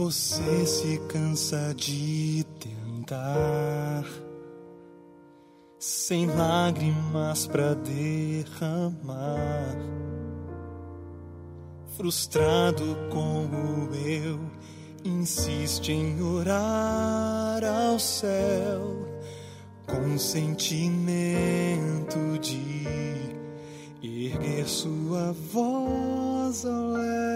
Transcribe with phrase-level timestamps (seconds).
[0.00, 4.02] Você se cansa de tentar,
[5.78, 8.16] sem lágrimas para derramar,
[11.98, 14.40] frustrado com o eu,
[15.04, 19.06] insiste em orar ao céu
[19.86, 20.78] com sentimento
[22.40, 22.86] de
[24.02, 27.29] erguer sua voz ao léu.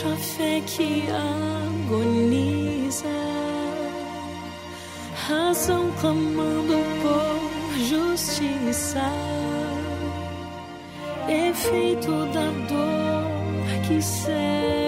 [0.00, 1.04] Lá dentro a fé que
[1.86, 3.06] agoniza,
[5.28, 9.02] razão clamando por justiça,
[11.28, 14.79] efeito da dor que cega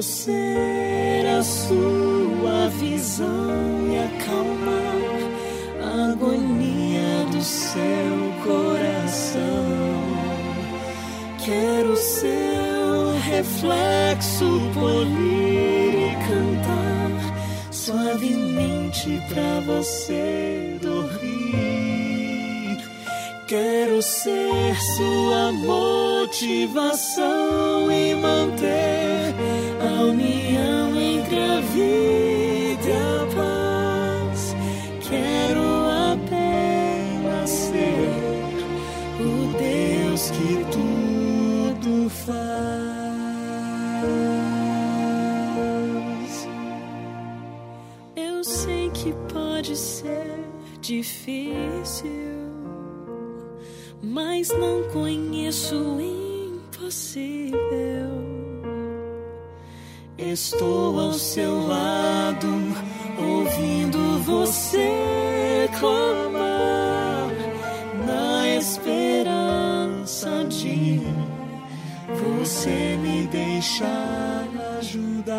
[0.00, 4.94] Ser a sua visão e acalmar
[5.82, 9.42] a agonia do seu coração.
[11.44, 17.10] Quero seu reflexo polir e cantar
[17.72, 21.98] suavemente pra você dormir.
[23.48, 27.10] Quero ser sua motivação
[27.90, 29.47] e manter
[50.88, 52.08] difícil,
[54.02, 57.58] mas não conheço o impossível.
[60.32, 62.48] Estou ao seu lado,
[63.18, 67.30] ouvindo você clamar,
[68.06, 71.00] na esperança de
[72.10, 74.46] você me deixar
[74.78, 75.38] ajudar.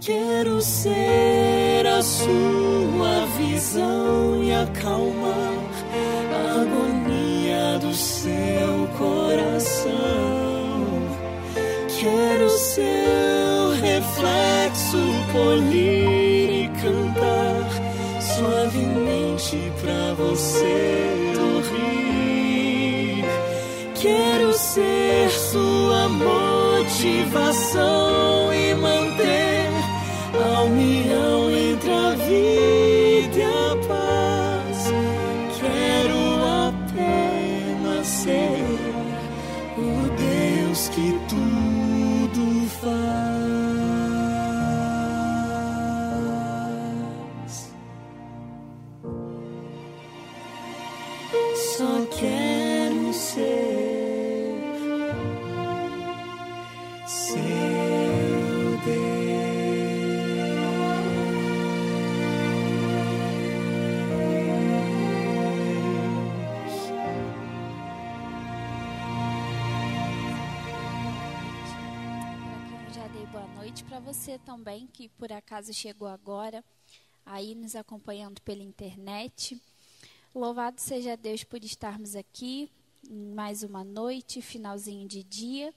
[0.00, 5.21] Quero ser a sua visão e acalmar
[12.74, 14.96] seu reflexo
[15.30, 17.68] polir e cantar
[18.18, 23.24] suavemente pra você dormir.
[23.94, 27.52] Quero ser sua motivação
[74.12, 76.62] você também que por acaso chegou agora,
[77.24, 79.60] aí nos acompanhando pela internet.
[80.34, 82.70] Louvado seja Deus por estarmos aqui
[83.08, 85.74] em mais uma noite, finalzinho de dia.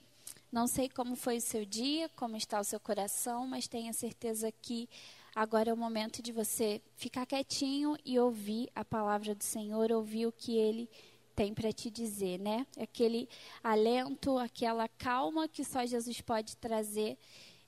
[0.56, 4.50] Não sei como foi o seu dia, como está o seu coração, mas tenha certeza
[4.50, 4.88] que
[5.34, 10.26] agora é o momento de você ficar quietinho e ouvir a palavra do Senhor, ouvir
[10.26, 10.88] o que ele
[11.34, 12.66] tem para te dizer, né?
[12.80, 13.28] Aquele
[13.62, 17.18] alento, aquela calma que só Jesus pode trazer.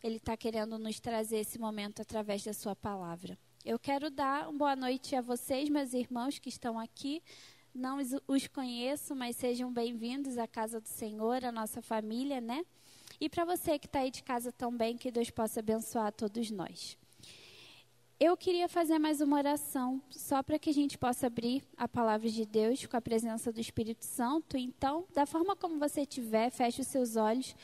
[0.02, 3.38] Ele está querendo nos trazer esse momento através da sua palavra.
[3.66, 7.22] Eu quero dar uma boa noite a vocês, meus irmãos que estão aqui.
[7.74, 12.64] Não os- conheço, mas sejam bem-vindos à casa do Senhor, à nossa família, né?
[13.20, 16.96] E para você que está aí de casa também, que Deus possa abençoar todos nós.
[18.20, 22.28] Eu queria fazer mais uma oração, só para que a gente possa abrir a palavra
[22.28, 24.56] de Deus com a presença do Espírito Santo.
[24.56, 27.54] Então, da forma como você estiver, feche os seus olhos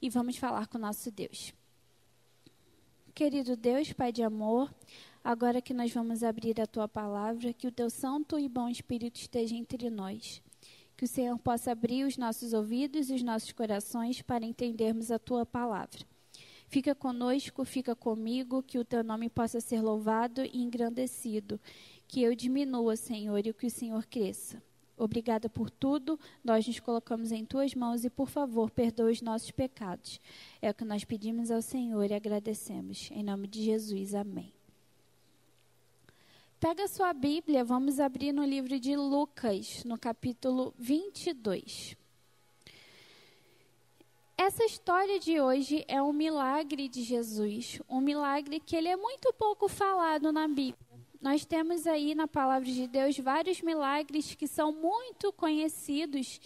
[0.00, 1.52] e vamos falar com o nosso Deus.
[3.14, 4.74] Querido Deus, Pai de amor,
[5.22, 9.20] agora que nós vamos abrir a tua palavra, que o teu santo e bom Espírito
[9.20, 10.42] esteja entre nós.
[11.00, 15.18] Que o Senhor possa abrir os nossos ouvidos e os nossos corações para entendermos a
[15.18, 16.00] tua palavra.
[16.68, 21.58] Fica conosco, fica comigo, que o teu nome possa ser louvado e engrandecido.
[22.06, 24.62] Que eu diminua, Senhor, e que o Senhor cresça.
[24.94, 26.20] Obrigada por tudo.
[26.44, 30.20] Nós nos colocamos em tuas mãos e, por favor, perdoa os nossos pecados.
[30.60, 33.08] É o que nós pedimos ao Senhor e agradecemos.
[33.10, 34.14] Em nome de Jesus.
[34.14, 34.59] Amém.
[36.60, 41.96] Pega sua Bíblia, vamos abrir no livro de Lucas, no capítulo 22.
[44.36, 49.32] Essa história de hoje é um milagre de Jesus, um milagre que ele é muito
[49.32, 50.76] pouco falado na Bíblia.
[51.18, 56.38] Nós temos aí na palavra de Deus vários milagres que são muito conhecidos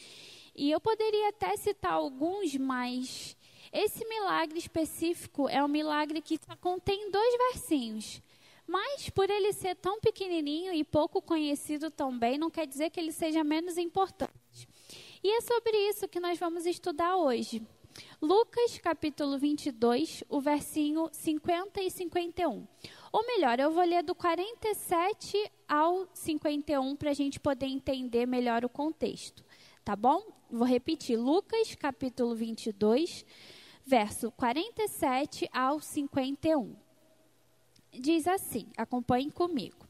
[0.55, 3.37] e eu poderia até citar alguns, mas
[3.73, 8.23] esse milagre específico é um milagre que contém dois versinhos.
[8.67, 13.13] Mas por ele ser tão pequenininho e pouco conhecido também, não quer dizer que ele
[13.13, 14.69] seja menos importante.
[15.23, 17.63] E é sobre isso que nós vamos estudar hoje.
[18.21, 22.67] Lucas capítulo 22, o versinho 50 e 51.
[23.13, 28.65] Ou melhor, eu vou ler do 47 ao 51 para a gente poder entender melhor
[28.65, 29.45] o contexto.
[29.85, 30.23] Tá bom?
[30.51, 31.17] Vou repetir.
[31.17, 33.25] Lucas capítulo 22,
[33.87, 36.84] verso 47 ao 51
[38.01, 39.87] diz assim: acompanhem comigo.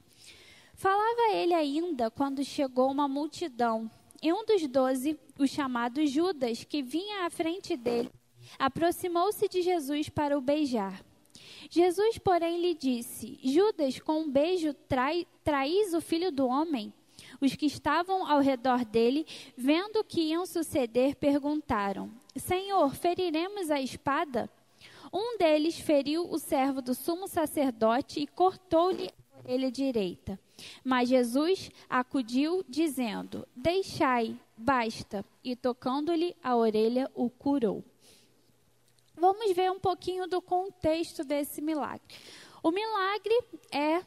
[0.74, 3.90] Falava ele ainda quando chegou uma multidão,
[4.22, 8.10] e um dos doze, o chamado Judas, que vinha à frente dele,
[8.58, 11.04] aproximou-se de Jesus para o beijar.
[11.70, 16.92] Jesus, porém, lhe disse: Judas, com um beijo trai, traís o filho do homem?
[17.40, 19.26] Os que estavam ao redor dele,
[19.56, 24.50] vendo o que iam suceder, perguntaram: Senhor, feriremos a espada?
[25.14, 30.40] Um deles feriu o servo do sumo sacerdote e cortou-lhe a orelha direita.
[30.82, 35.24] Mas Jesus acudiu, dizendo: Deixai, basta.
[35.44, 37.84] E tocando-lhe a orelha, o curou.
[39.16, 42.02] Vamos ver um pouquinho do contexto desse milagre.
[42.60, 43.38] O milagre
[43.70, 44.02] é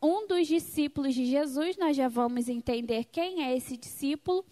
[0.00, 4.44] um dos discípulos de Jesus, nós já vamos entender quem é esse discípulo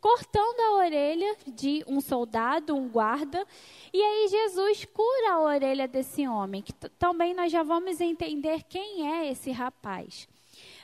[0.00, 3.46] cortando a orelha de um soldado, um guarda,
[3.92, 9.12] e aí Jesus cura a orelha desse homem, que também nós já vamos entender quem
[9.12, 10.28] é esse rapaz.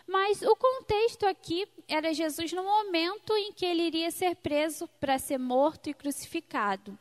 [0.06, 5.18] Mas o contexto aqui era Jesus no momento em que ele iria ser preso para
[5.18, 6.96] ser morto e crucificado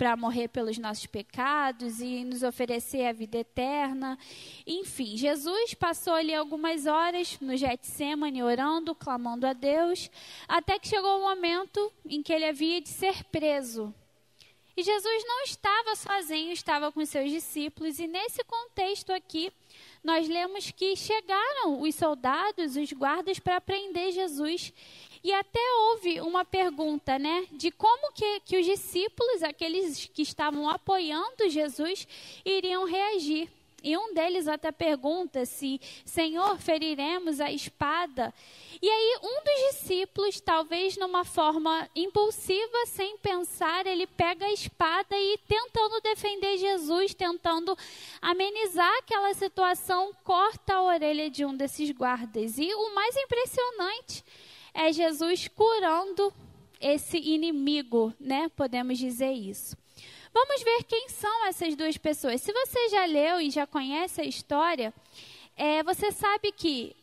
[0.00, 4.18] para morrer pelos nossos pecados e nos oferecer a vida eterna.
[4.66, 10.10] Enfim, Jesus passou ali algumas horas no Getsemane orando, clamando a Deus,
[10.48, 13.94] até que chegou o momento em que ele havia de ser preso.
[14.80, 19.52] E Jesus não estava sozinho, estava com seus discípulos, e nesse contexto aqui,
[20.02, 24.72] nós lemos que chegaram os soldados, os guardas, para prender Jesus.
[25.22, 30.66] E até houve uma pergunta, né, de como que, que os discípulos, aqueles que estavam
[30.66, 32.08] apoiando Jesus,
[32.42, 33.50] iriam reagir.
[33.82, 38.32] E um deles até pergunta se, Senhor, feriremos a espada.
[38.80, 45.16] E aí, um dos discípulos, talvez numa forma impulsiva, sem pensar, ele pega a espada
[45.16, 47.76] e, tentando defender Jesus, tentando
[48.20, 52.58] amenizar aquela situação, corta a orelha de um desses guardas.
[52.58, 54.24] E o mais impressionante
[54.72, 56.32] é Jesus curando
[56.80, 58.48] esse inimigo, né?
[58.56, 59.76] Podemos dizer isso.
[60.32, 62.40] Vamos ver quem são essas duas pessoas.
[62.40, 64.94] Se você já leu e já conhece a história,
[65.56, 66.94] é, você sabe que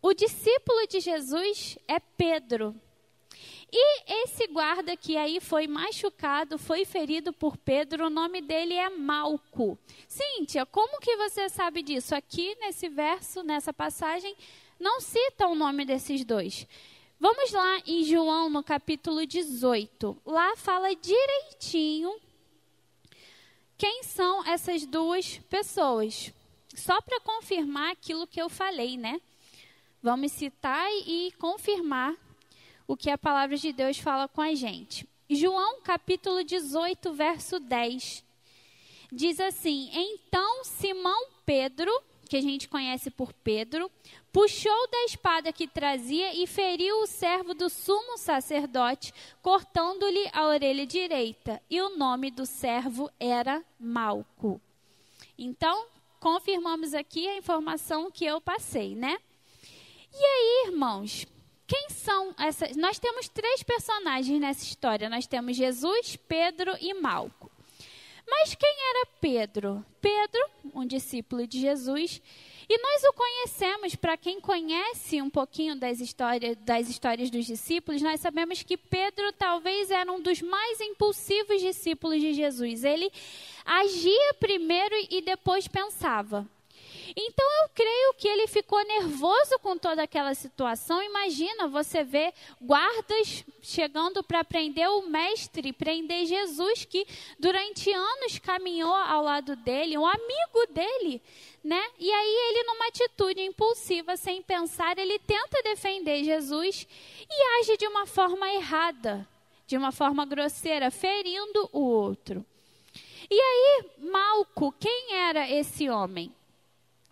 [0.00, 2.74] o discípulo de Jesus é Pedro.
[3.72, 8.90] E esse guarda que aí foi machucado, foi ferido por Pedro, o nome dele é
[8.90, 9.78] Malco.
[10.08, 12.14] Cíntia, como que você sabe disso?
[12.14, 14.34] Aqui nesse verso, nessa passagem,
[14.78, 16.66] não cita o nome desses dois.
[17.22, 20.16] Vamos lá em João, no capítulo 18.
[20.24, 22.18] Lá fala direitinho
[23.76, 26.32] quem são essas duas pessoas.
[26.74, 29.20] Só para confirmar aquilo que eu falei, né?
[30.02, 32.16] Vamos citar e confirmar
[32.88, 35.06] o que a palavra de Deus fala com a gente.
[35.28, 38.24] João, capítulo 18, verso 10.
[39.12, 41.92] Diz assim: Então Simão Pedro,
[42.30, 43.90] que a gente conhece por Pedro,
[44.32, 50.86] puxou da espada que trazia e feriu o servo do sumo sacerdote, cortando-lhe a orelha
[50.86, 51.60] direita.
[51.68, 54.60] E o nome do servo era Malco.
[55.38, 55.86] Então,
[56.18, 59.18] confirmamos aqui a informação que eu passei, né?
[60.12, 61.26] E aí, irmãos,
[61.66, 62.76] quem são essas?
[62.76, 65.08] Nós temos três personagens nessa história.
[65.08, 67.50] Nós temos Jesus, Pedro e Malco.
[68.28, 69.84] Mas quem era Pedro?
[70.00, 72.20] Pedro, um discípulo de Jesus,
[72.72, 78.00] e nós o conhecemos, para quem conhece um pouquinho das histórias, das histórias dos discípulos,
[78.00, 82.84] nós sabemos que Pedro talvez era um dos mais impulsivos discípulos de Jesus.
[82.84, 83.10] Ele
[83.64, 86.48] agia primeiro e depois pensava.
[87.16, 91.02] Então eu creio que ele ficou nervoso com toda aquela situação.
[91.02, 97.06] Imagina você ver guardas chegando para prender o mestre, prender Jesus, que
[97.38, 101.22] durante anos caminhou ao lado dele, um amigo dele,
[101.62, 101.84] né?
[101.98, 106.86] E aí ele, numa atitude impulsiva, sem pensar, ele tenta defender Jesus
[107.28, 109.26] e age de uma forma errada,
[109.66, 112.44] de uma forma grosseira, ferindo o outro.
[113.30, 116.34] E aí, Malco, quem era esse homem?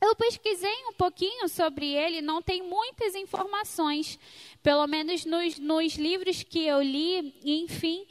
[0.00, 4.18] Eu pesquisei um pouquinho sobre ele, não tem muitas informações,
[4.62, 8.06] pelo menos nos, nos livros que eu li, enfim.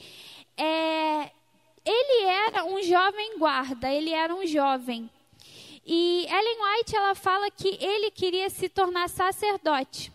[0.58, 1.32] É,
[1.86, 5.10] ele era um jovem guarda, ele era um jovem.
[5.86, 10.12] E Ellen White ela fala que ele queria se tornar sacerdote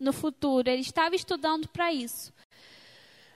[0.00, 2.32] no futuro, ele estava estudando para isso.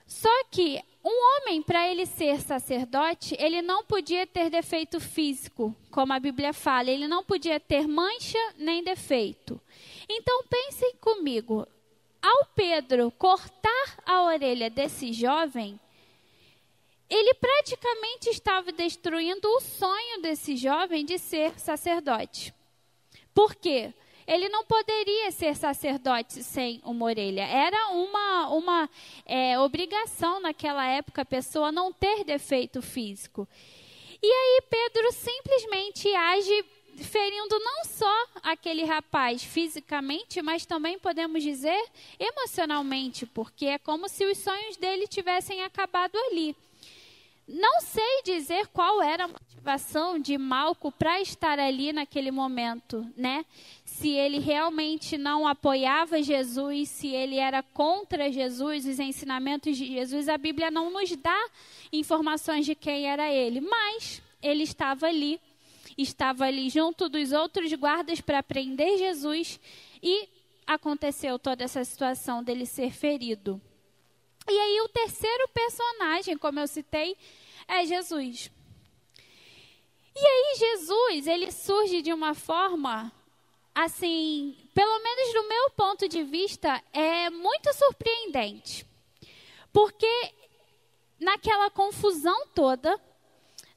[0.07, 6.13] Só que um homem, para ele ser sacerdote, ele não podia ter defeito físico, como
[6.13, 9.59] a Bíblia fala, ele não podia ter mancha nem defeito.
[10.09, 11.67] Então pensem comigo,
[12.21, 15.77] ao Pedro cortar a orelha desse jovem,
[17.09, 22.53] ele praticamente estava destruindo o sonho desse jovem de ser sacerdote.
[23.33, 23.93] Por quê?
[24.27, 27.43] Ele não poderia ser sacerdote sem uma orelha.
[27.43, 28.89] Era uma, uma
[29.25, 33.47] é, obrigação naquela época a pessoa não ter defeito físico.
[34.21, 36.65] E aí Pedro simplesmente age
[36.97, 41.83] ferindo não só aquele rapaz fisicamente, mas também podemos dizer
[42.19, 46.55] emocionalmente, porque é como se os sonhos dele tivessem acabado ali.
[47.47, 53.45] Não sei dizer qual era a motivação de Malco para estar ali naquele momento, né?
[53.93, 60.27] Se ele realmente não apoiava Jesus, se ele era contra Jesus, os ensinamentos de Jesus,
[60.27, 61.49] a Bíblia não nos dá
[61.91, 65.39] informações de quem era ele, mas ele estava ali,
[65.95, 69.59] estava ali junto dos outros guardas para prender Jesus
[70.01, 70.27] e
[70.65, 73.61] aconteceu toda essa situação dele ser ferido.
[74.49, 77.15] E aí o terceiro personagem, como eu citei,
[77.67, 78.51] é Jesus.
[80.15, 83.11] E aí Jesus, ele surge de uma forma
[83.73, 88.85] assim, pelo menos do meu ponto de vista, é muito surpreendente.
[89.71, 90.33] Porque
[91.19, 92.99] naquela confusão toda,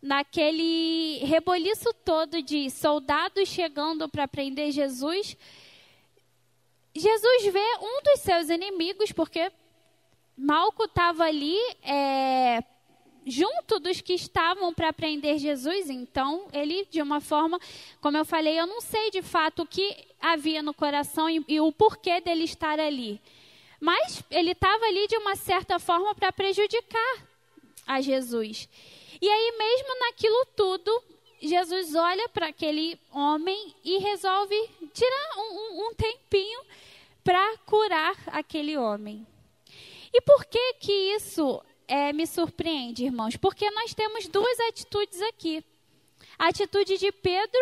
[0.02, 5.36] naquele reboliço todo de soldados chegando para prender Jesus,
[6.94, 9.50] Jesus vê um dos seus inimigos, porque
[10.36, 12.62] Malco estava ali é,
[13.26, 15.90] junto dos que estavam para prender Jesus.
[15.90, 17.60] Então, ele, de uma forma,
[18.00, 21.60] como eu falei, eu não sei de fato o que havia no coração e, e
[21.60, 23.20] o porquê dele estar ali.
[23.80, 27.26] Mas ele estava ali de uma certa forma para prejudicar
[27.86, 28.68] a Jesus.
[29.20, 31.02] E aí, mesmo naquilo tudo,
[31.40, 34.56] Jesus olha para aquele homem e resolve
[34.94, 36.60] tirar um, um, tempinho
[37.22, 39.26] para curar aquele homem.
[40.12, 43.36] E por que que isso é, me surpreende, irmãos?
[43.36, 45.64] Porque nós temos duas atitudes aqui.
[46.38, 47.60] A atitude de Pedro,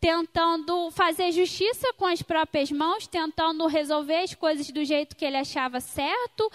[0.00, 5.36] tentando fazer justiça com as próprias mãos, tentando resolver as coisas do jeito que ele
[5.36, 6.50] achava certo,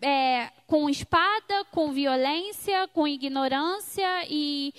[0.00, 4.74] é, com espada, com violência, com ignorância e,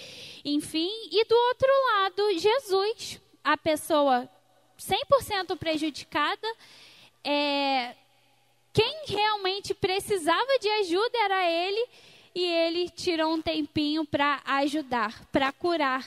[0.46, 0.92] enfim.
[1.12, 4.30] E do outro lado, Jesus, a pessoa
[4.78, 6.48] 100% prejudicada,
[7.24, 7.96] é,
[8.74, 11.88] quem realmente precisava de ajuda era ele,
[12.34, 16.04] e ele tirou um tempinho para ajudar, para curar.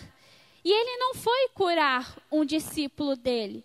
[0.65, 3.65] E ele não foi curar um discípulo dele.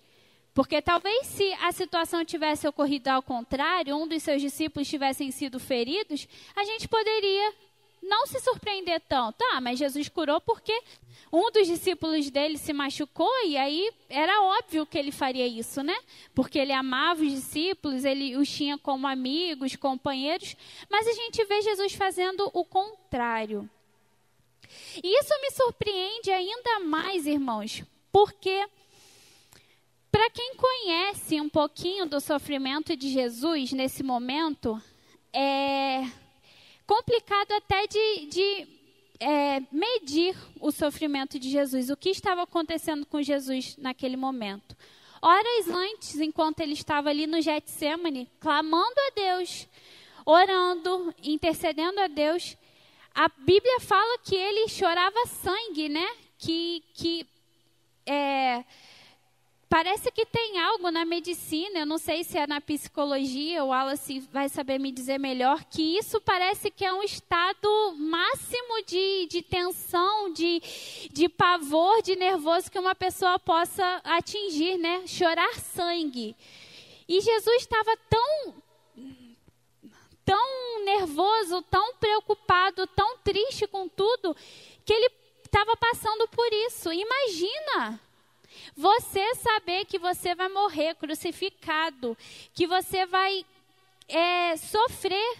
[0.53, 5.59] Porque talvez se a situação tivesse ocorrido ao contrário, um dos seus discípulos tivessem sido
[5.59, 7.53] feridos, a gente poderia
[8.01, 9.43] não se surpreender tanto.
[9.53, 10.77] Ah, mas Jesus curou porque
[11.31, 15.95] um dos discípulos dele se machucou e aí era óbvio que ele faria isso, né?
[16.33, 20.55] Porque ele amava os discípulos, ele os tinha como amigos, companheiros,
[20.89, 23.69] mas a gente vê Jesus fazendo o contrário.
[25.03, 28.67] E isso me surpreende ainda mais, irmãos, porque
[30.11, 34.81] para quem conhece um pouquinho do sofrimento de Jesus nesse momento,
[35.33, 36.03] é,
[36.91, 38.67] complicado até de, de
[39.17, 44.75] é, medir o sofrimento de Jesus, o que estava acontecendo com Jesus naquele momento.
[45.21, 49.69] Horas antes, enquanto ele estava ali no Getsemane, clamando a Deus,
[50.25, 52.57] orando, intercedendo a Deus,
[53.15, 56.09] a Bíblia fala que ele chorava sangue, né?
[56.37, 57.25] Que, que
[59.71, 64.19] parece que tem algo na medicina, eu não sei se é na psicologia, o Wallace
[64.29, 69.41] vai saber me dizer melhor, que isso parece que é um estado máximo de, de
[69.41, 70.61] tensão, de,
[71.09, 75.07] de pavor, de nervoso que uma pessoa possa atingir, né?
[75.07, 76.35] Chorar sangue.
[77.07, 78.53] E Jesus estava tão
[80.25, 84.35] tão nervoso, tão preocupado, tão triste com tudo,
[84.83, 85.09] que ele
[85.45, 86.91] estava passando por isso.
[86.91, 88.10] Imagina
[88.75, 92.17] você saber que você vai morrer crucificado,
[92.53, 93.45] que você vai
[94.07, 95.37] é, sofrer,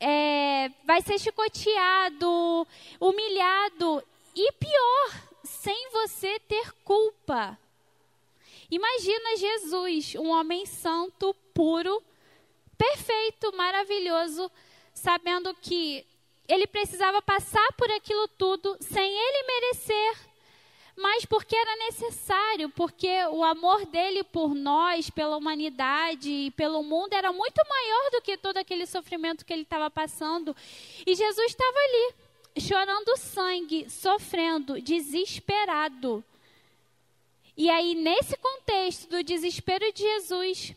[0.00, 2.66] é, vai ser chicoteado,
[3.00, 4.02] humilhado
[4.34, 7.58] e pior, sem você ter culpa.
[8.70, 12.02] Imagina Jesus, um homem santo, puro,
[12.76, 14.50] perfeito, maravilhoso,
[14.92, 16.04] sabendo que
[16.48, 20.23] ele precisava passar por aquilo tudo sem ele merecer,
[20.96, 27.12] mas porque era necessário, porque o amor dele por nós, pela humanidade e pelo mundo
[27.12, 30.54] era muito maior do que todo aquele sofrimento que ele estava passando.
[31.04, 32.14] E Jesus estava ali,
[32.60, 36.24] chorando sangue, sofrendo, desesperado.
[37.56, 40.74] E aí, nesse contexto do desespero de Jesus,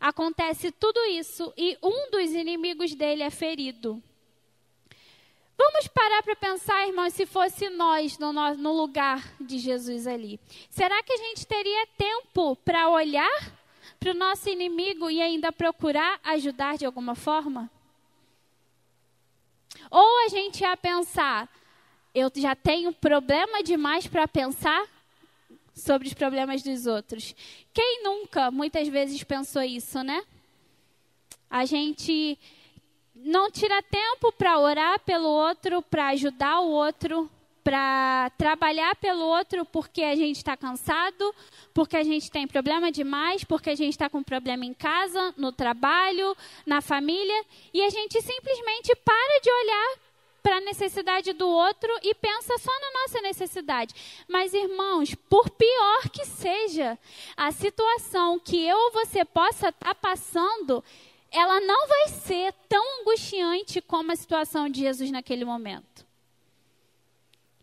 [0.00, 4.02] acontece tudo isso e um dos inimigos dele é ferido.
[5.64, 10.40] Vamos parar para pensar, irmãos, se fosse nós no, no, lugar de Jesus ali.
[10.68, 13.52] Será que a gente teria tempo para olhar
[14.00, 17.70] para o nosso inimigo e ainda procurar ajudar de alguma forma?
[19.88, 21.48] Ou a gente ia pensar,
[22.12, 24.84] eu já tenho problema demais para pensar,
[25.72, 27.36] sobre os problemas dos outros.
[27.72, 30.24] Quem nunca, muitas vezes, pensou isso, né?
[31.48, 32.36] A gente
[33.24, 37.30] não tira tempo para orar pelo outro, para ajudar o outro,
[37.62, 41.34] para trabalhar pelo outro porque a gente está cansado,
[41.72, 45.52] porque a gente tem problema demais, porque a gente está com problema em casa, no
[45.52, 49.98] trabalho, na família, e a gente simplesmente para de olhar
[50.42, 53.94] para a necessidade do outro e pensa só na nossa necessidade.
[54.26, 56.98] Mas, irmãos, por pior que seja
[57.36, 60.82] a situação que eu ou você possa estar tá passando,
[61.32, 66.06] ela não vai ser tão angustiante como a situação de Jesus naquele momento.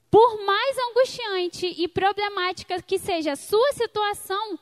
[0.10, 4.60] Por mais angustiante e problemática que seja a sua situação,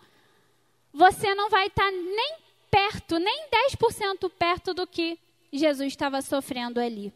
[0.94, 2.36] você não vai estar tá nem
[2.70, 5.18] perto, nem 10% perto do que
[5.52, 7.14] Jesus estava sofrendo ali.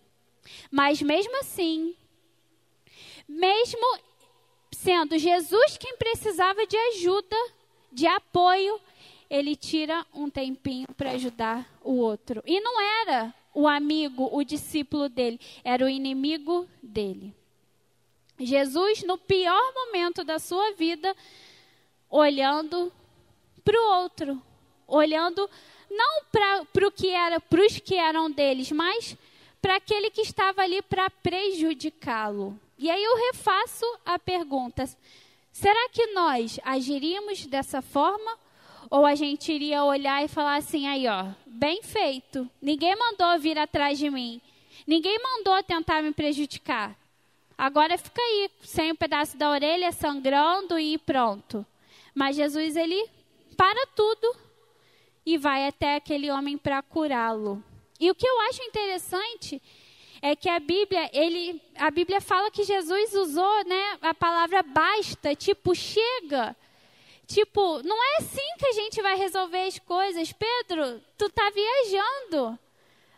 [0.72, 1.96] Mas mesmo assim,
[3.28, 4.00] mesmo
[4.72, 7.36] sendo Jesus quem precisava de ajuda,
[7.92, 8.80] de apoio,
[9.32, 12.44] ele tira um tempinho para ajudar o outro.
[12.46, 17.34] E não era o amigo, o discípulo dele, era o inimigo dele.
[18.38, 21.16] Jesus, no pior momento da sua vida,
[22.10, 22.92] olhando
[23.64, 24.42] para o outro,
[24.86, 25.50] olhando
[25.90, 29.16] não para o que era, para os que eram deles, mas
[29.62, 32.60] para aquele que estava ali para prejudicá-lo.
[32.78, 34.84] E aí eu refaço a pergunta:
[35.54, 38.38] será que nós agiríamos dessa forma?
[38.92, 42.48] Ou a gente iria olhar e falar assim, aí ó, bem feito.
[42.62, 44.42] Ninguém mandou vir atrás de mim.
[44.86, 46.94] Ninguém mandou tentar me prejudicar.
[47.58, 51.66] Agora fica aí, sem um pedaço da orelha, sangrando e pronto.
[52.14, 53.10] Mas Jesus, ele
[53.56, 54.36] para tudo
[55.26, 57.64] e vai até aquele homem para curá-lo.
[57.98, 59.62] E o que eu acho interessante
[60.22, 65.34] é que a Bíblia, ele, a Bíblia fala que Jesus usou, né, a palavra basta,
[65.34, 66.56] tipo chega.
[67.34, 70.34] Tipo, não é assim que a gente vai resolver as coisas.
[70.34, 72.60] Pedro, tu tá viajando.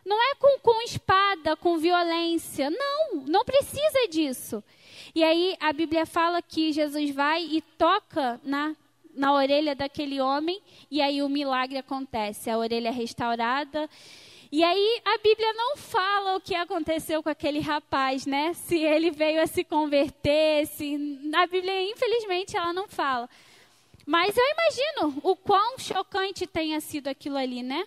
[0.06, 2.70] Não é com, com espada, com violência.
[2.70, 4.64] Não, não precisa disso.
[5.16, 8.76] E aí a Bíblia fala que Jesus vai e toca na,
[9.14, 12.50] na orelha daquele homem, e aí o milagre acontece.
[12.50, 13.90] A orelha é restaurada
[14.56, 18.54] e aí a Bíblia não fala o que aconteceu com aquele rapaz, né?
[18.54, 20.96] Se ele veio a se converter, se
[21.34, 23.28] a Bíblia infelizmente ela não fala.
[24.06, 27.86] Mas eu imagino o quão chocante tenha sido aquilo ali, né?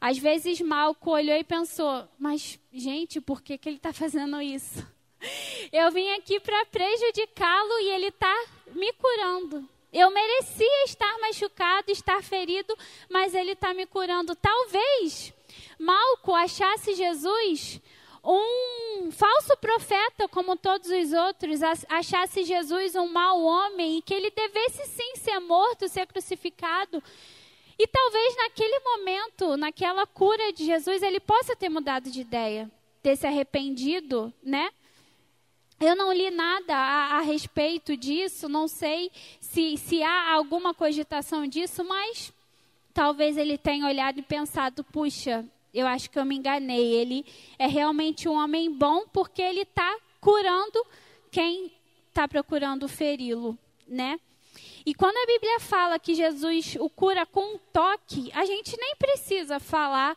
[0.00, 4.86] Às vezes Malco olhou e pensou, mas gente, por que, que ele está fazendo isso?
[5.70, 8.34] Eu vim aqui para prejudicá-lo e ele está
[8.72, 9.68] me curando.
[9.92, 12.74] Eu merecia estar machucado, estar ferido,
[13.10, 14.34] mas ele está me curando.
[14.34, 15.34] Talvez
[15.78, 17.80] Malco achasse Jesus
[18.24, 24.30] um falso profeta como todos os outros, achasse Jesus um mau homem e que ele
[24.30, 27.02] devesse sim ser morto, ser crucificado.
[27.78, 32.70] E talvez naquele momento, naquela cura de Jesus, ele possa ter mudado de ideia.
[33.02, 34.70] ter se arrependido, né?
[35.80, 41.46] Eu não li nada a, a respeito disso, não sei se, se há alguma cogitação
[41.46, 42.30] disso, mas
[42.92, 46.94] talvez ele tenha olhado e pensado: puxa, eu acho que eu me enganei.
[46.94, 47.24] Ele
[47.58, 50.84] é realmente um homem bom porque ele está curando
[51.30, 51.72] quem
[52.08, 53.56] está procurando feri-lo,
[53.86, 54.18] né?
[54.84, 58.96] E quando a Bíblia fala que Jesus o cura com um toque, a gente nem
[58.96, 60.16] precisa falar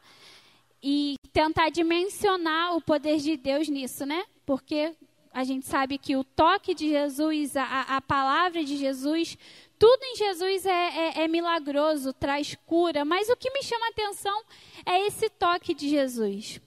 [0.82, 4.26] e tentar dimensionar o poder de Deus nisso, né?
[4.46, 4.94] Porque
[5.34, 9.38] a gente sabe que o toque de Jesus, a, a palavra de Jesus,
[9.80, 13.04] tudo em Jesus é, é, é, milagroso, traz cura.
[13.04, 14.44] Mas o que me chama a atenção
[14.86, 16.62] é esse toque de Jesus.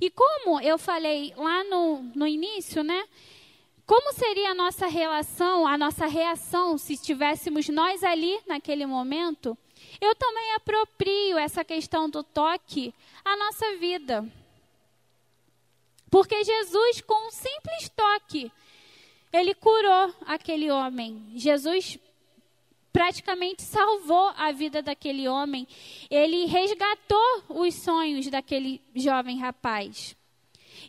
[0.00, 3.06] E como eu falei lá no, no início, né?
[3.86, 9.56] Como seria a nossa relação, a nossa reação se estivéssemos nós ali naquele momento?
[10.00, 12.92] Eu também aproprio essa questão do toque
[13.24, 14.26] à nossa vida.
[16.10, 18.50] Porque Jesus, com um simples toque,
[19.32, 21.32] ele curou aquele homem.
[21.34, 21.98] Jesus
[22.96, 25.68] praticamente salvou a vida daquele homem.
[26.10, 30.16] Ele resgatou os sonhos daquele jovem rapaz.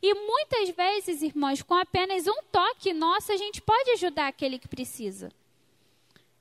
[0.01, 4.69] E muitas vezes, irmãos, com apenas um toque nosso, a gente pode ajudar aquele que
[4.69, 5.29] precisa.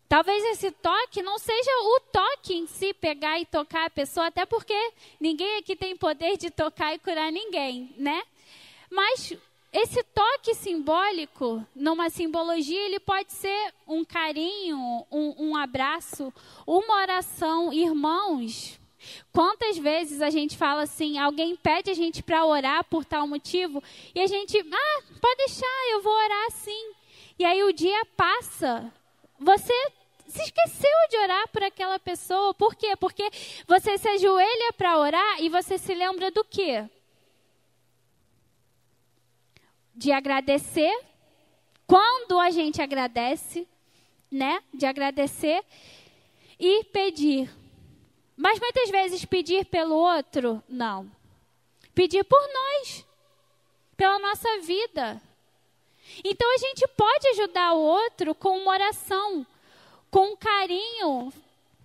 [0.08, 4.46] Talvez esse toque não seja o toque em si, pegar e tocar a pessoa, até
[4.46, 8.22] porque ninguém aqui tem poder de tocar e curar ninguém, né?
[8.88, 9.36] Mas
[9.72, 16.32] esse toque simbólico, numa simbologia, ele pode ser um carinho, um, um abraço,
[16.66, 17.72] uma oração.
[17.72, 18.80] Irmãos,
[19.32, 23.82] quantas vezes a gente fala assim, alguém pede a gente para orar por tal motivo,
[24.14, 26.92] e a gente, ah, pode deixar, eu vou orar sim.
[27.38, 28.90] E aí o dia passa,
[29.38, 29.74] você
[30.26, 32.52] se esqueceu de orar por aquela pessoa.
[32.54, 32.96] Por quê?
[32.96, 33.30] Porque
[33.66, 36.84] você se ajoelha para orar e você se lembra do quê?
[39.96, 40.94] De agradecer.
[41.86, 43.66] Quando a gente agradece,
[44.30, 44.62] né?
[44.74, 45.64] De agradecer
[46.58, 47.50] e pedir.
[48.36, 51.10] Mas muitas vezes pedir pelo outro, não.
[51.94, 53.06] Pedir por nós,
[53.96, 55.20] pela nossa vida.
[56.22, 59.46] Então a gente pode ajudar o outro com uma oração,
[60.10, 61.32] com um carinho,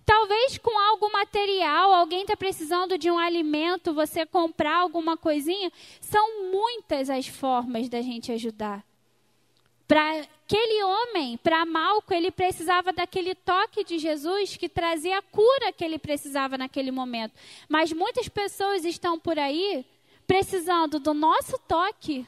[0.04, 5.72] Talvez com algo material, alguém está precisando de um alimento, você comprar alguma coisinha.
[6.00, 8.84] São muitas as formas da gente ajudar.
[9.86, 15.72] Para aquele homem, para Malco, ele precisava daquele toque de Jesus que trazia a cura
[15.72, 17.34] que ele precisava naquele momento.
[17.68, 19.84] Mas muitas pessoas estão por aí
[20.26, 22.26] precisando do nosso toque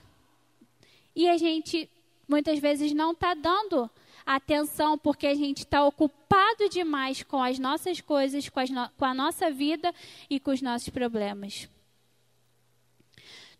[1.17, 1.89] e a gente
[2.29, 3.89] muitas vezes não está dando
[4.25, 9.15] atenção porque a gente está ocupado demais com as nossas coisas, com, no com a
[9.15, 9.95] nossa vida
[10.31, 11.69] e com os nossos problemas.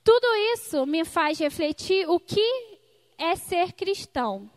[0.03, 2.79] Tudo isso me faz refletir o que
[3.17, 4.51] é ser cristão.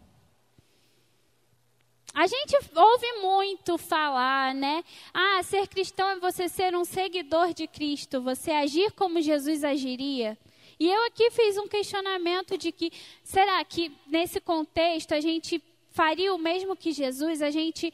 [2.13, 4.83] A gente ouve muito falar, né?
[5.13, 10.37] Ah, ser cristão é você ser um seguidor de Cristo, você agir como Jesus agiria.
[10.79, 12.91] E eu aqui fiz um questionamento de que
[13.23, 15.63] será que nesse contexto a gente
[15.97, 17.91] faria o mesmo que Jesus, a gente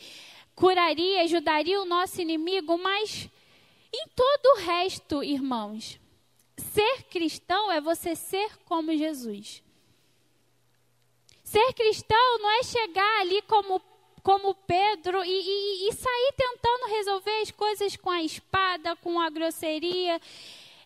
[0.54, 3.30] curaria, ajudaria o nosso inimigo, mas
[3.94, 5.98] em todo o resto, irmãos,
[6.58, 9.64] ser cristão é você ser como Jesus.
[11.46, 13.82] Ser cristão não é chegar ali como,
[14.22, 19.30] como Pedro e, e, e sair tentando resolver as coisas com a espada, com a
[19.30, 20.20] grosseria.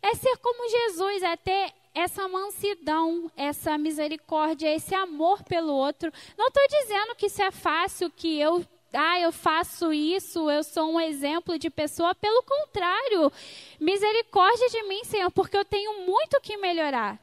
[0.04, 6.12] É ser como Jesus, é ter essa mansidão, essa misericórdia, esse amor pelo outro.
[6.38, 10.94] Não estou dizendo que isso é fácil, que eu ah, eu faço isso, eu sou
[10.94, 12.16] um exemplo de pessoa.
[12.16, 13.32] Pelo contrário,
[13.80, 17.20] misericórdia de mim, Senhor, porque eu tenho muito que melhorar.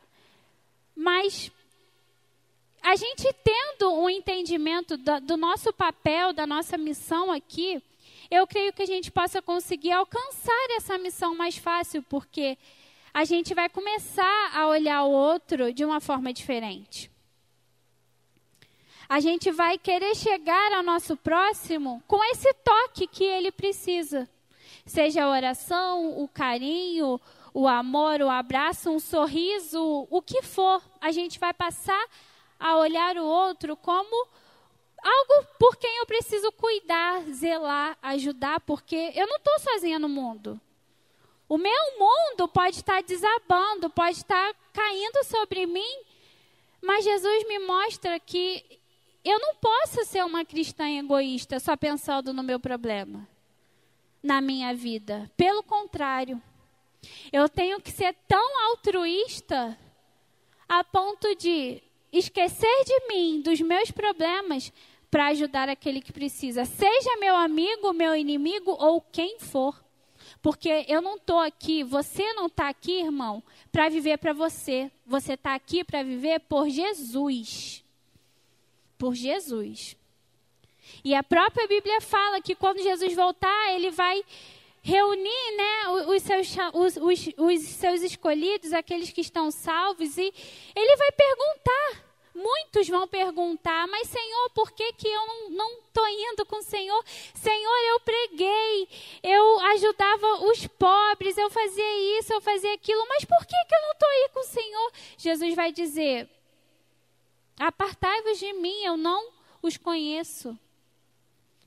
[0.95, 1.51] Mas
[2.83, 7.81] a gente tendo um entendimento do, do nosso papel, da nossa missão aqui,
[8.31, 12.59] eu creio que a gente possa conseguir alcançar essa missão mais fácil, porque
[13.15, 17.09] a gente vai começar a olhar o outro de uma forma diferente.
[19.09, 24.29] A gente vai querer chegar ao nosso próximo com esse toque que ele precisa.
[24.85, 27.21] Seja a oração, o carinho,
[27.53, 30.83] o amor, o abraço, um sorriso, o que for.
[31.01, 32.05] A gente vai passar
[32.59, 34.27] a olhar o outro como
[35.01, 40.61] algo por quem eu preciso cuidar, zelar, ajudar, porque eu não estou sozinha no mundo.
[41.55, 46.03] O meu mundo pode estar desabando, pode estar caindo sobre mim,
[46.83, 48.81] mas Jesus me mostra que
[49.25, 53.29] eu não posso ser uma cristã egoísta só pensando no meu problema,
[54.21, 55.31] na minha vida.
[55.37, 56.43] Pelo contrário,
[57.33, 59.79] eu tenho que ser tão altruísta
[60.69, 64.73] a ponto de esquecer de mim, dos meus problemas,
[65.09, 69.84] para ajudar aquele que precisa, seja meu amigo, meu inimigo ou quem for.
[70.43, 73.43] Porque eu não estou aqui, você não está aqui, irmão,
[73.73, 74.91] para viver para você.
[75.07, 77.85] Você está aqui para viver por Jesus.
[78.99, 79.97] Por Jesus.
[81.03, 84.23] E a própria Bíblia fala que quando Jesus voltar, ele vai
[84.83, 90.33] reunir né, os, seus, os, os, os seus escolhidos, aqueles que estão salvos, e
[90.77, 92.04] ele vai perguntar.
[92.35, 97.05] Muitos vão perguntar, mas Senhor, por que, que eu não estou indo com o Senhor?
[97.33, 98.89] Senhor, eu preguei,
[99.23, 103.83] eu ajudava os pobres, eu fazia isso, eu fazia aquilo, mas por que, que eu
[103.83, 104.93] não estou aí com o Senhor?
[105.17, 106.29] Jesus vai dizer:
[107.57, 110.59] Apartai-vos de mim, eu não os conheço.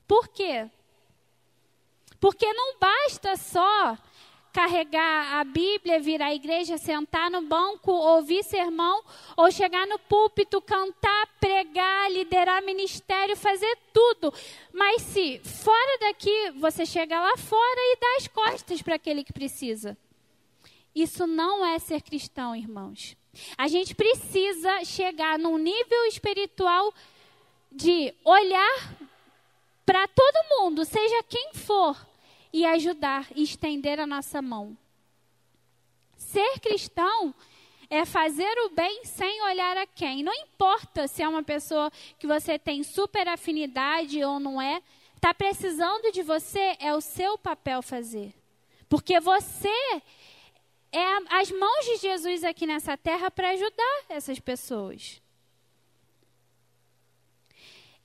[0.06, 0.70] Por quê?
[2.20, 3.96] Porque não basta só
[4.52, 9.02] carregar a Bíblia, vir à igreja, sentar no banco, ouvir sermão,
[9.36, 14.32] ou chegar no púlpito, cantar, pregar, liderar ministério, fazer tudo.
[14.72, 19.32] Mas se fora daqui você chega lá fora e dá as costas para aquele que
[19.32, 19.96] precisa.
[20.94, 23.16] Isso não é ser cristão, irmãos.
[23.56, 26.92] A gente precisa chegar num nível espiritual
[27.70, 28.96] de olhar
[29.84, 31.96] para todo mundo, seja quem for,
[32.52, 34.76] e ajudar e estender a nossa mão.
[36.16, 37.34] Ser cristão
[37.90, 40.22] é fazer o bem sem olhar a quem.
[40.22, 44.82] Não importa se é uma pessoa que você tem super afinidade ou não é,
[45.16, 48.34] está precisando de você, é o seu papel fazer.
[48.88, 50.02] Porque você
[50.92, 55.20] é as mãos de Jesus aqui nessa terra para ajudar essas pessoas.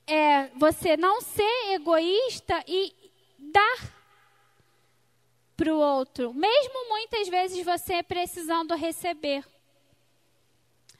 [0.06, 2.92] É você não ser egoísta e
[3.38, 3.93] dar
[5.56, 9.44] para o outro, mesmo muitas vezes você precisando receber.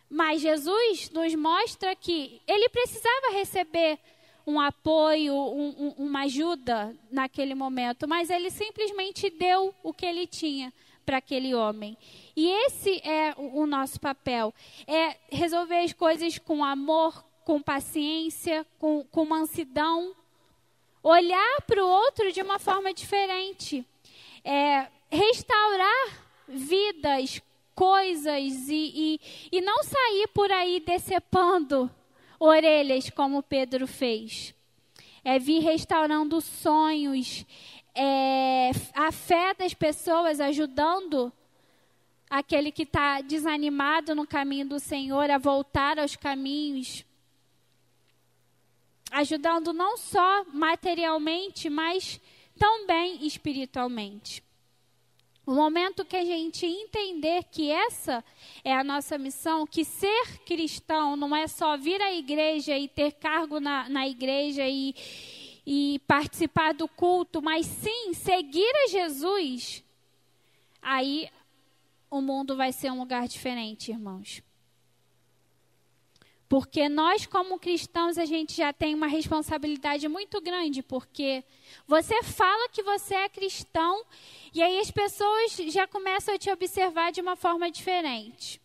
[0.09, 3.99] Mas Jesus nos mostra que ele precisava receber
[4.47, 10.27] um apoio, um, um, uma ajuda naquele momento, mas ele simplesmente deu o que ele
[10.27, 10.73] tinha
[11.05, 11.97] para aquele homem.
[12.37, 14.55] E esse é o, o nosso papel:
[14.87, 20.15] é resolver as coisas com amor, com paciência, com, com mansidão,
[21.03, 23.85] olhar para o outro de uma forma diferente
[24.45, 27.41] é, restaurar vidas,
[27.75, 31.91] coisas e, e, e não sair por aí decepando
[32.39, 34.55] orelhas como Pedro fez.
[35.25, 37.47] É vir restaurando sonhos,
[37.95, 41.33] é, a fé das pessoas, ajudando
[42.29, 47.05] aquele que está desanimado no caminho do Senhor a voltar aos caminhos.
[49.11, 52.21] Ajudando não só materialmente, mas
[52.59, 54.43] também espiritualmente.
[55.47, 58.25] O momento que a gente entender que essa
[58.65, 63.13] é a nossa missão, que ser cristão não é só vir à igreja e ter
[63.13, 64.95] cargo na, na igreja e,
[65.67, 69.85] e participar do culto, mas sim seguir a Jesus,
[70.81, 71.29] aí
[72.11, 74.44] o mundo vai ser um lugar diferente, irmãos.
[76.49, 81.43] Porque nós, como cristãos, a gente já tem uma responsabilidade muito grande, porque
[81.87, 84.05] você fala que você é cristão
[84.53, 88.61] e aí as pessoas já começam a te observar de uma forma diferente.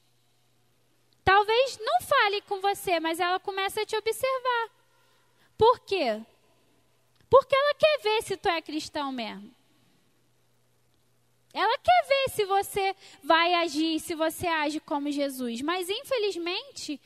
[1.23, 4.69] Talvez não fale com você, mas ela começa a te observar.
[5.57, 6.21] Por quê?
[7.29, 9.53] Porque ela quer ver se tu é cristão mesmo.
[11.53, 15.61] Ela quer ver se você vai agir, se você age como Jesus.
[15.61, 16.99] Mas, infelizmente,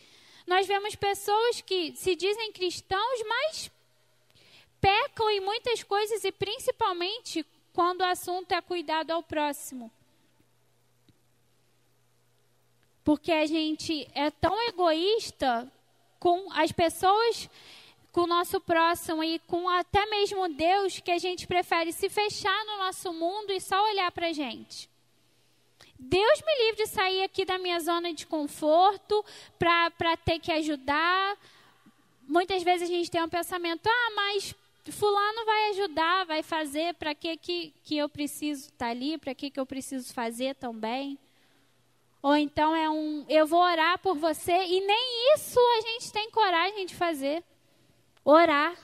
[0.46, 3.72] nós vemos pessoas que se dizem cristãos, mas
[4.82, 9.92] pecam em muitas coisas e principalmente quando o assunto é cuidado ao próximo.
[13.04, 15.72] Porque a gente é tão egoísta
[16.20, 17.50] com as pessoas,
[18.12, 22.66] com o nosso próximo e com até mesmo Deus, que a gente prefere se fechar
[22.66, 24.90] no nosso mundo e só olhar para a gente.
[26.04, 29.24] Deus me livre de sair aqui da minha zona de conforto
[29.58, 31.38] para ter que ajudar.
[32.28, 34.54] Muitas vezes a gente tem um pensamento, ah, mas
[34.92, 39.34] fulano vai ajudar, vai fazer, para que, que, que eu preciso estar tá ali, para
[39.34, 41.18] que, que eu preciso fazer também.
[42.22, 46.30] Ou então é um, eu vou orar por você, e nem isso a gente tem
[46.32, 47.44] coragem de fazer.
[48.26, 48.78] Orar.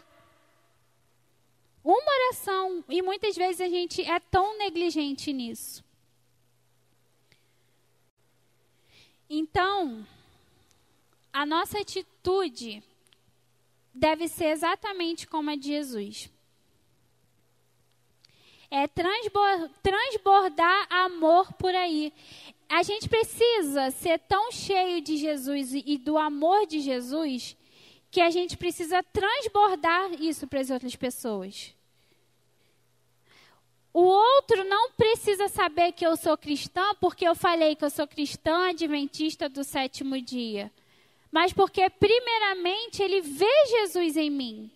[1.83, 5.83] Uma oração, e muitas vezes a gente é tão negligente nisso.
[9.29, 10.05] Então,
[11.31, 12.83] a nossa atitude
[13.93, 16.29] deve ser exatamente como a de Jesus.
[18.71, 22.13] É transbordar amor por aí.
[22.67, 27.55] a gente precisa ser tão cheio de Jesus e do amor de Jesus
[28.11, 31.73] que a gente precisa transbordar isso para as outras pessoas.
[33.93, 38.07] O outro não precisa saber que eu sou cristã porque eu falei que eu sou
[38.07, 40.71] cristã adventista do sétimo dia.
[41.31, 44.71] Mas porque, primeiramente, ele vê Jesus em mim.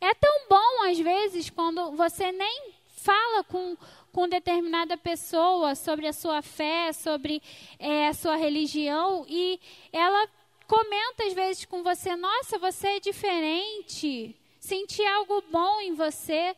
[0.00, 3.76] É tão bom, às vezes, quando você nem fala com,
[4.12, 7.42] com determinada pessoa sobre a sua fé, sobre
[7.78, 9.60] é, a sua religião, e
[9.92, 10.28] ela
[10.66, 14.36] comenta, às vezes, com você: Nossa, você é diferente.
[14.58, 16.56] Senti algo bom em você.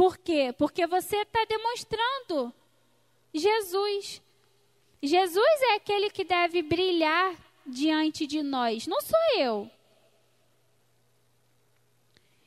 [0.00, 0.50] Por quê?
[0.56, 2.50] Porque você está demonstrando
[3.34, 4.22] Jesus.
[5.02, 7.36] Jesus é aquele que deve brilhar
[7.66, 9.70] diante de nós, não sou eu.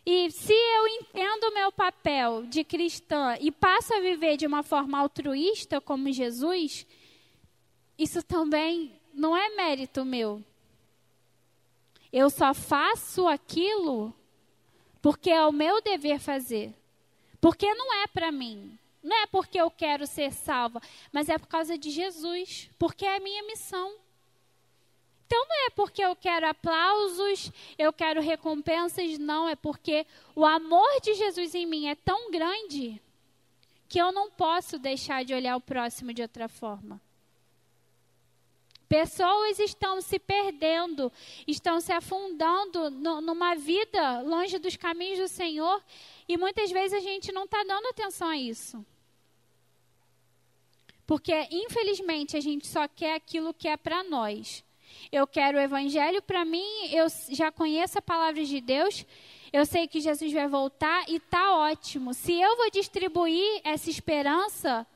[0.03, 4.63] E se eu entendo o meu papel de cristã e passo a viver de uma
[4.63, 6.87] forma altruísta como Jesus,
[7.99, 10.43] isso também não é mérito meu.
[12.11, 14.11] Eu só faço aquilo
[15.03, 16.73] porque é o meu dever fazer.
[17.43, 18.79] Porque não é para mim.
[19.03, 23.17] Não é porque eu quero ser salva, mas é por causa de Jesus, porque é
[23.17, 23.97] a minha missão.
[25.25, 31.01] Então não é porque eu quero aplausos, eu quero recompensas, não, é porque o amor
[31.01, 33.01] de Jesus em mim é tão grande
[33.89, 37.01] que eu não posso deixar de olhar o próximo de outra forma.
[38.88, 41.12] Pessoas estão se perdendo,
[41.45, 45.84] estão se afundando no, numa vida longe dos caminhos do Senhor
[46.27, 48.86] e muitas vezes a gente não está dando atenção a isso.
[51.05, 54.63] Porque, infelizmente, a gente só quer aquilo que é para nós.
[55.12, 59.05] Eu quero o evangelho para mim, eu já conheço a palavra de Deus,
[59.51, 62.13] eu sei que Jesus vai voltar e tá ótimo.
[62.13, 64.88] Se eu vou distribuir essa esperança,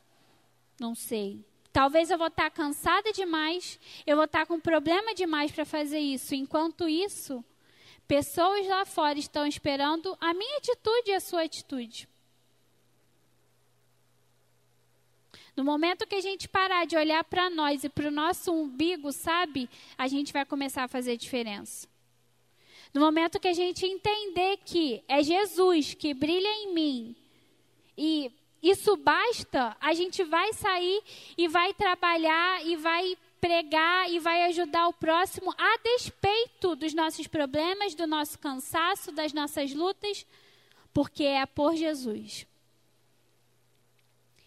[0.80, 1.44] não sei.
[1.72, 5.64] Talvez eu vou estar tá cansada demais, eu vou estar tá com problema demais para
[5.64, 6.34] fazer isso.
[6.34, 7.44] Enquanto isso,
[8.08, 12.08] Pessoas lá fora estão esperando a minha atitude e a sua atitude.
[15.54, 19.12] No momento que a gente parar de olhar para nós e para o nosso umbigo,
[19.12, 19.68] sabe,
[19.98, 21.86] a gente vai começar a fazer diferença.
[22.94, 27.16] No momento que a gente entender que é Jesus que brilha em mim
[27.96, 31.02] e isso basta, a gente vai sair
[31.36, 37.26] e vai trabalhar e vai pregar e vai ajudar o próximo a despeito dos nossos
[37.26, 40.26] problemas, do nosso cansaço, das nossas lutas,
[40.92, 42.46] porque é por Jesus.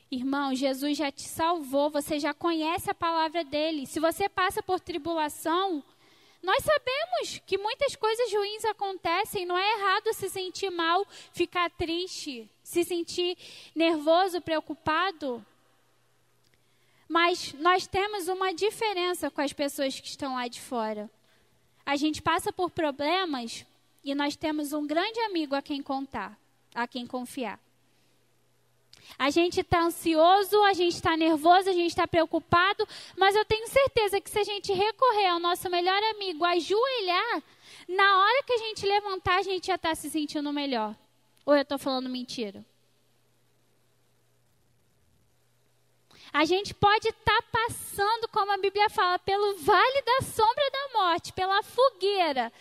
[0.10, 3.86] Irmão, Jesus já te salvou, você já conhece a palavra dele.
[3.86, 5.82] Se você passa por tribulação,
[6.44, 12.50] nós sabemos que muitas coisas ruins acontecem, não é errado se sentir mal, ficar triste,
[12.64, 13.38] se sentir
[13.76, 15.46] nervoso, preocupado.
[17.12, 21.12] Mas nós temos uma diferença com as pessoas que estão lá de fora.
[21.86, 23.66] A gente passa por problemas
[24.02, 26.40] e nós temos um grande amigo a quem contar,
[26.74, 27.60] a quem confiar.
[29.20, 33.68] A gente está ansioso, a gente está nervoso, a gente está preocupado, mas eu tenho
[33.68, 37.44] certeza que se a gente recorrer ao nosso melhor amigo, ajoelhar,
[37.90, 40.96] na hora que a gente levantar, a gente já está se sentindo melhor.
[41.46, 42.66] Ou eu estou falando mentira?
[46.34, 51.00] A gente pode estar tá passando, como a Bíblia fala, pelo vale da sombra da
[51.00, 52.52] morte, pela fogueira.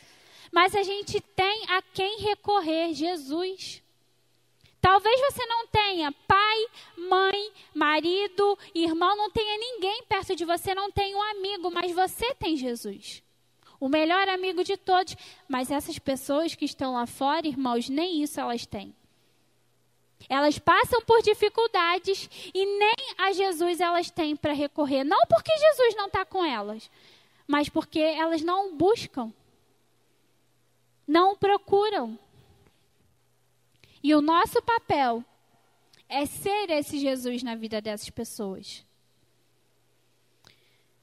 [0.50, 3.82] Mas a gente tem a quem recorrer, Jesus.
[4.80, 6.66] Talvez você não tenha pai,
[6.96, 12.34] mãe, marido, irmão, não tenha ninguém perto de você, não tenha um amigo, mas você
[12.34, 13.22] tem Jesus.
[13.78, 15.16] O melhor amigo de todos.
[15.48, 18.94] Mas essas pessoas que estão lá fora, irmãos, nem isso elas têm.
[20.28, 25.04] Elas passam por dificuldades e nem a Jesus elas têm para recorrer.
[25.04, 26.90] Não porque Jesus não está com elas,
[27.46, 29.32] mas porque elas não buscam,
[31.06, 32.18] não procuram.
[34.02, 35.24] E o nosso papel
[36.08, 38.84] é ser esse Jesus na vida dessas pessoas.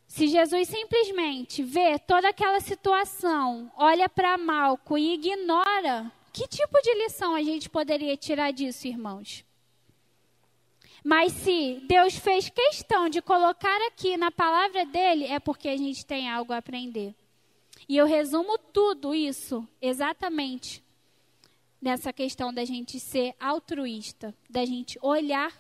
[0.08, 6.94] Se Jesus simplesmente vê toda aquela situação, olha para Malco e ignora que tipo de
[6.94, 9.44] lição a gente poderia tirar disso, irmãos?
[11.04, 16.06] Mas se Deus fez questão de colocar aqui na palavra dele, é porque a gente
[16.06, 17.16] tem algo a aprender.
[17.90, 20.84] E eu resumo tudo isso exatamente
[21.82, 25.52] nessa questão da gente ser altruísta, da gente olhar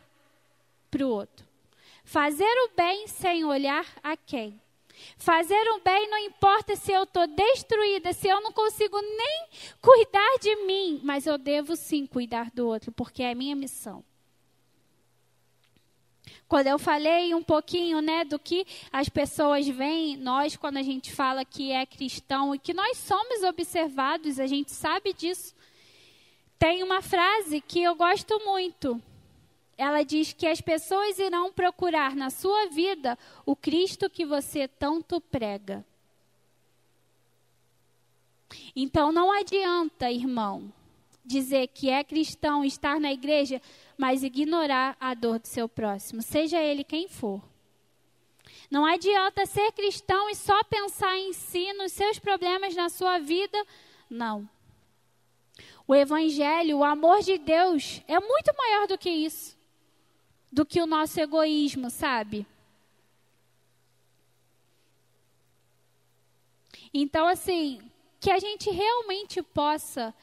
[0.91, 1.47] para o outro.
[2.03, 4.61] Fazer o bem sem olhar a quem.
[5.17, 9.47] Fazer o bem não importa se eu estou destruída, se eu não consigo nem
[9.81, 14.03] cuidar de mim, mas eu devo sim cuidar do outro, porque é a minha missão.
[16.47, 21.11] Quando eu falei um pouquinho, né, do que as pessoas veem, nós quando a gente
[21.11, 25.53] fala que é cristão e que nós somos observados, a gente sabe disso.
[26.57, 29.01] Tem uma frase que eu gosto muito.
[29.77, 35.21] Ela diz que as pessoas irão procurar na sua vida o Cristo que você tanto
[35.21, 35.85] prega.
[38.75, 40.71] Então não adianta, irmão,
[41.23, 43.61] dizer que é cristão, estar na igreja,
[43.97, 47.41] mas ignorar a dor do seu próximo, seja ele quem for.
[48.71, 53.57] Não adianta ser cristão e só pensar em si, nos seus problemas na sua vida.
[54.09, 54.49] Não.
[55.87, 59.56] O Evangelho, o amor de Deus, é muito maior do que isso.
[60.51, 62.45] Do que o nosso egoísmo, sabe?
[66.93, 67.81] Então, assim,
[68.19, 70.13] que a gente realmente possa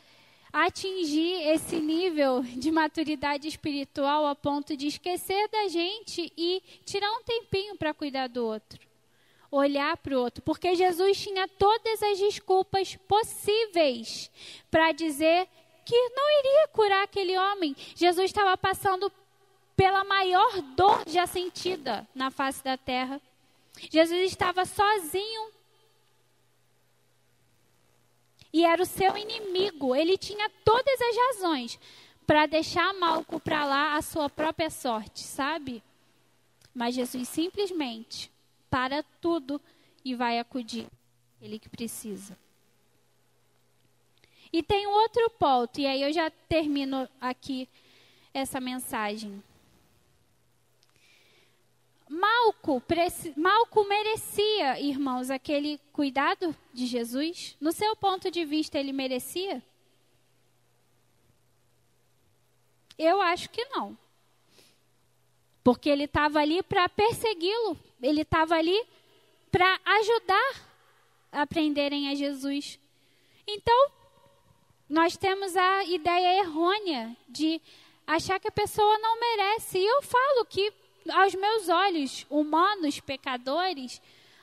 [0.52, 7.24] atingir esse nível de maturidade espiritual a ponto de esquecer da gente e tirar um
[7.24, 8.80] tempinho para cuidar do outro.
[9.50, 10.42] Olhar para o outro.
[10.42, 14.30] Porque Jesus tinha todas as desculpas possíveis
[14.70, 15.48] para dizer
[15.84, 17.76] que não iria curar aquele homem.
[17.94, 19.12] Jesus estava passando
[19.76, 23.20] pela maior dor já sentida na face da terra.
[23.90, 25.50] Jesus estava sozinho
[28.52, 29.96] e era o seu inimigo.
[29.96, 31.78] Ele tinha todas as razões
[32.26, 35.82] para deixar Malco para lá a sua própria sorte, sabe?
[36.74, 38.30] Mas Jesus simplesmente
[38.70, 39.60] para tudo
[40.04, 40.86] e vai acudir
[41.40, 42.36] ele que precisa.
[44.52, 47.68] E tem um outro ponto, e aí eu já termino aqui
[48.32, 49.42] essa mensagem.
[52.14, 52.80] Malco,
[53.36, 57.56] Malco merecia, irmãos, aquele cuidado de Jesus?
[57.60, 59.60] No seu ponto de vista, ele merecia?
[62.96, 63.98] Eu acho que não.
[65.64, 68.80] Porque ele estava ali para persegui-lo, ele estava ali
[69.50, 70.62] para ajudar
[71.32, 72.78] a aprenderem a Jesus.
[73.44, 73.90] Então,
[74.88, 77.60] nós temos a ideia errônea de
[78.06, 79.78] achar que a pessoa não merece.
[79.78, 80.72] E eu falo que
[81.10, 84.00] aos meus olhos humanos, pecadores,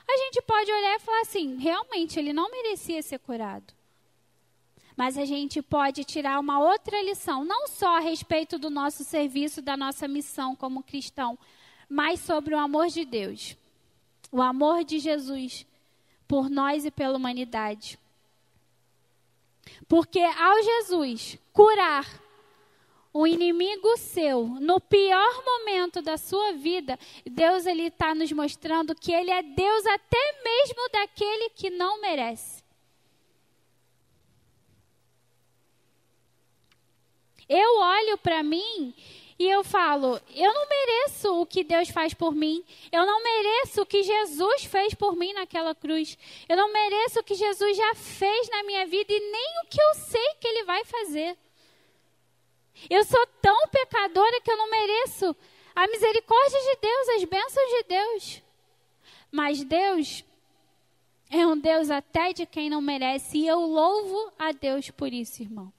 [0.08, 3.72] a gente pode olhar e falar assim: realmente ele não merecia ser curado.
[4.96, 9.62] Mas a gente pode tirar uma outra lição, não só a respeito do nosso serviço,
[9.62, 11.38] da nossa missão como cristão,
[11.88, 13.56] mas sobre o amor de Deus.
[14.30, 15.66] O amor de Jesus
[16.28, 17.98] por nós e pela humanidade.
[19.88, 22.21] Porque ao Jesus curar
[23.12, 29.12] o inimigo seu, no pior momento da sua vida, Deus ele está nos mostrando que
[29.12, 32.62] Ele é Deus até mesmo daquele que não merece.
[37.46, 38.94] Eu olho para mim
[39.38, 42.64] e eu falo: eu não mereço o que Deus faz por mim.
[42.90, 46.16] Eu não mereço o que Jesus fez por mim naquela cruz.
[46.48, 49.82] Eu não mereço o que Jesus já fez na minha vida e nem o que
[49.82, 51.36] eu sei que Ele vai fazer.
[52.88, 55.36] Eu sou tão pecadora que eu não mereço
[55.74, 58.42] a misericórdia de Deus, as bênçãos de Deus.
[59.30, 60.24] Mas Deus
[61.30, 63.38] é um Deus até de quem não merece.
[63.38, 65.72] E eu louvo a Deus por isso, irmão.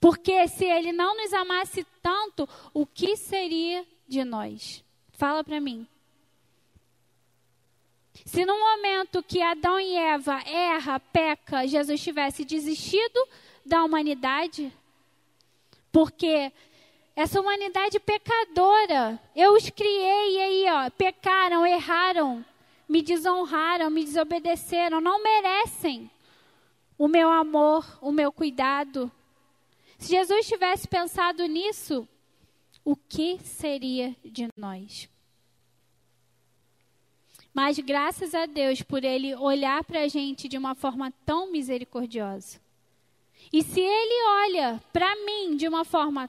[0.00, 4.84] Porque se Ele não nos amasse tanto, o que seria de nós?
[5.12, 5.86] Fala para mim.
[8.24, 13.26] Se no momento que Adão e Eva erra, peca, Jesus tivesse desistido
[13.64, 14.72] da humanidade,
[15.94, 16.50] porque
[17.14, 22.44] essa humanidade pecadora, eu os criei e aí, ó, pecaram, erraram,
[22.88, 26.10] me desonraram, me desobedeceram, não merecem
[26.98, 29.08] o meu amor, o meu cuidado.
[29.96, 32.08] Se Jesus tivesse pensado nisso,
[32.84, 35.08] o que seria de nós?
[37.54, 42.63] Mas graças a Deus por Ele olhar para a gente de uma forma tão misericordiosa.
[43.54, 46.28] E se ele olha para mim de uma forma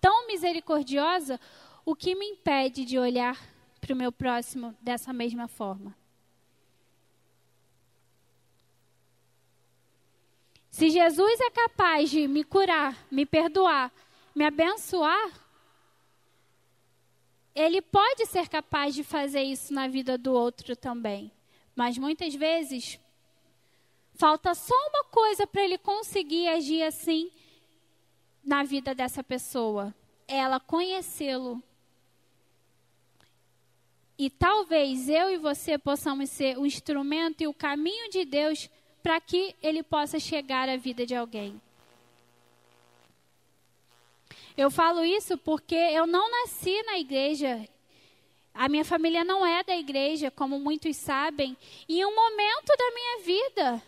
[0.00, 1.38] tão misericordiosa,
[1.84, 3.38] o que me impede de olhar
[3.78, 5.94] para o meu próximo dessa mesma forma?
[10.70, 13.92] Se Jesus é capaz de me curar, me perdoar,
[14.34, 15.30] me abençoar,
[17.54, 21.30] ele pode ser capaz de fazer isso na vida do outro também.
[21.76, 22.98] Mas muitas vezes
[24.22, 27.28] Falta só uma coisa para ele conseguir agir assim
[28.44, 29.92] na vida dessa pessoa:
[30.28, 31.60] ela conhecê-lo.
[34.16, 38.70] E talvez eu e você possamos ser o instrumento e o caminho de Deus
[39.02, 41.60] para que ele possa chegar à vida de alguém.
[44.56, 47.68] Eu falo isso porque eu não nasci na igreja.
[48.54, 51.56] A minha família não é da igreja, como muitos sabem.
[51.88, 53.82] E em um momento da minha vida,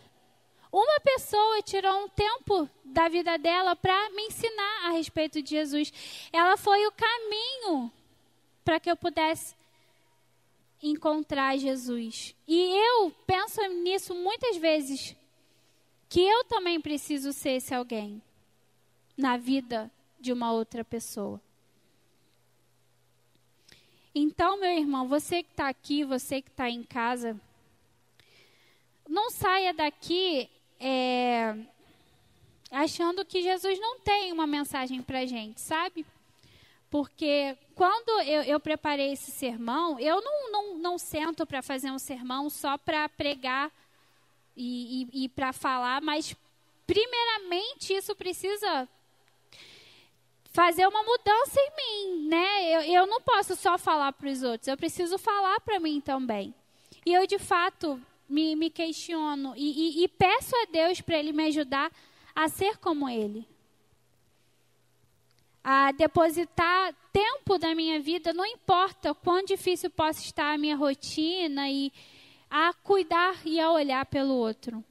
[0.77, 5.93] uma pessoa tirou um tempo da vida dela para me ensinar a respeito de Jesus.
[6.33, 7.91] Ela foi o caminho
[8.63, 9.55] para que eu pudesse
[10.83, 12.35] encontrar Jesus.
[12.45, 15.15] E eu penso nisso muitas vezes,
[16.09, 18.21] que eu também preciso ser esse alguém
[19.17, 21.39] na vida de uma outra pessoa.
[24.13, 27.39] Então, meu irmão, você que está aqui, você que está em casa,
[29.07, 30.49] não saia daqui
[30.79, 31.55] é,
[32.71, 36.05] achando que Jesus não tem uma mensagem para gente, sabe?
[36.89, 41.99] Porque quando eu, eu, preparei esse sermão, eu não, não, não sento para fazer um
[41.99, 43.71] sermão só para pregar
[44.55, 46.35] e, e, e para falar, mas
[46.87, 48.87] primeiramente isso precisa
[50.53, 52.75] fazer uma mudança em mim, né?
[52.75, 56.55] Eu, eu não posso só falar para os outros, eu preciso falar para mim também.
[57.05, 61.31] E eu, de fato, me, me questiono e, e, e peço a Deus para Ele
[61.31, 61.91] me ajudar
[62.35, 63.47] a ser como Ele.
[65.63, 71.69] A depositar tempo da minha vida, não importa quão difícil possa estar a minha rotina,
[71.69, 71.91] e
[72.49, 74.83] a cuidar e a olhar pelo outro.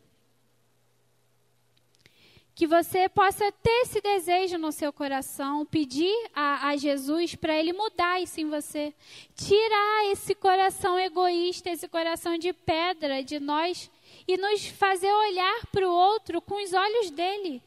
[2.54, 7.72] Que você possa ter esse desejo no seu coração, pedir a, a Jesus para Ele
[7.72, 8.94] mudar isso em você.
[9.34, 13.90] Tirar esse coração egoísta, esse coração de pedra de nós
[14.28, 17.62] e nos fazer olhar para o outro com os olhos dele.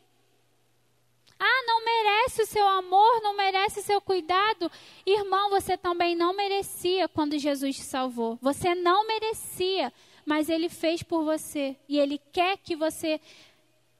[1.40, 4.72] Ah, não merece o seu amor, não merece o seu cuidado.
[5.06, 8.40] Irmão, você também não merecia quando Jesus te salvou.
[8.42, 9.94] Você não merecia,
[10.26, 11.76] mas Ele fez por você.
[11.88, 13.22] E Ele quer que você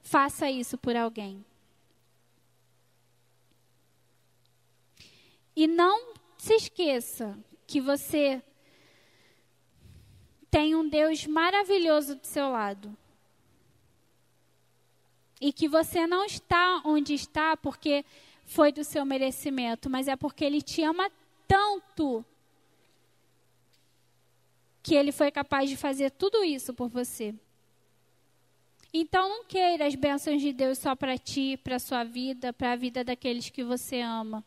[0.08, 1.44] Faça isso por alguém.
[5.54, 8.42] E não se esqueça que você
[10.50, 12.96] tem um Deus maravilhoso do seu lado.
[15.38, 18.02] E que você não está onde está porque
[18.46, 21.12] foi do seu merecimento, mas é porque Ele te ama
[21.46, 22.24] tanto
[24.82, 27.34] que Ele foi capaz de fazer tudo isso por você.
[28.92, 32.72] Então não queira as bênçãos de Deus só para ti, para a sua vida, para
[32.72, 34.42] a vida daqueles que você ama.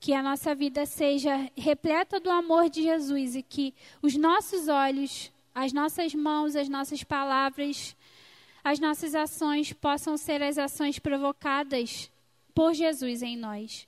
[0.00, 5.30] Que a nossa vida seja repleta do amor de Jesus e que os nossos olhos,
[5.54, 7.94] as nossas mãos, as nossas palavras,
[8.64, 12.10] as nossas ações possam ser as ações provocadas
[12.54, 13.86] por Jesus em nós.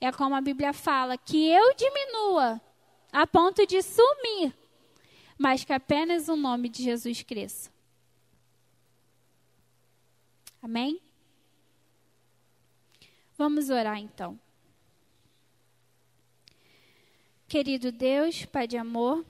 [0.00, 2.60] É como a Bíblia fala, que eu diminua
[3.12, 4.54] a ponto de sumir
[5.42, 7.68] mas que apenas o nome de Jesus cresça.
[10.62, 11.00] Amém?
[13.36, 14.38] Vamos orar então.
[17.48, 19.26] Querido Deus, Pai de amor,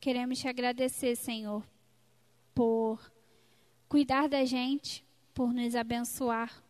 [0.00, 1.62] queremos te agradecer, Senhor,
[2.54, 2.98] por
[3.90, 6.64] cuidar da gente, por nos abençoar,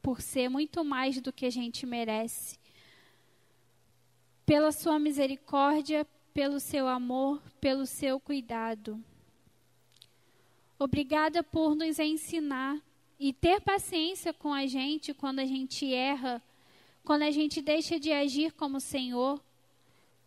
[0.00, 2.58] por ser muito mais do que a gente merece.
[4.46, 9.02] Pela sua misericórdia, pelo seu amor, pelo seu cuidado.
[10.76, 12.82] Obrigada por nos ensinar
[13.20, 16.42] e ter paciência com a gente quando a gente erra,
[17.04, 19.40] quando a gente deixa de agir como Senhor,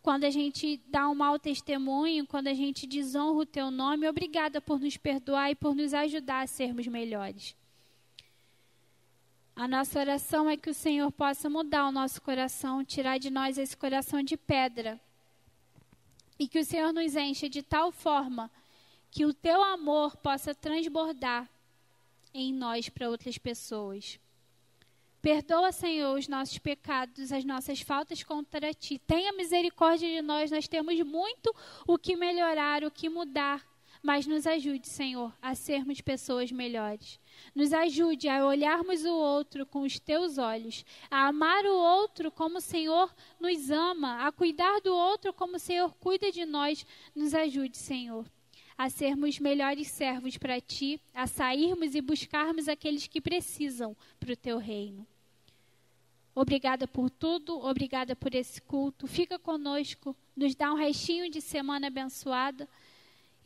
[0.00, 4.08] quando a gente dá um mau testemunho, quando a gente desonra o teu nome.
[4.08, 7.54] Obrigada por nos perdoar e por nos ajudar a sermos melhores.
[9.54, 13.58] A nossa oração é que o Senhor possa mudar o nosso coração, tirar de nós
[13.58, 14.98] esse coração de pedra
[16.38, 18.50] e que o Senhor nos encha de tal forma
[19.10, 21.48] que o teu amor possa transbordar
[22.32, 24.20] em nós para outras pessoas.
[25.20, 29.00] Perdoa, Senhor, os nossos pecados, as nossas faltas contra ti.
[29.00, 31.54] Tenha misericórdia de nós, nós temos muito
[31.86, 33.66] o que melhorar, o que mudar.
[34.08, 37.20] Mas nos ajude, Senhor, a sermos pessoas melhores.
[37.54, 42.56] Nos ajude a olharmos o outro com os teus olhos, a amar o outro como
[42.56, 46.86] o Senhor nos ama, a cuidar do outro como o Senhor cuida de nós.
[47.14, 48.24] Nos ajude, Senhor,
[48.78, 54.36] a sermos melhores servos para ti, a sairmos e buscarmos aqueles que precisam para o
[54.36, 55.06] teu reino.
[56.34, 59.06] Obrigada por tudo, obrigada por esse culto.
[59.06, 62.66] Fica conosco, nos dá um restinho de semana abençoada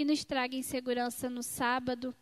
[0.02, 2.14] e nos traga em segurança no sábado.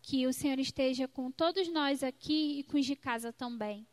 [0.00, 3.86] Que o Senhor esteja com todos nós aqui e com os de casa também.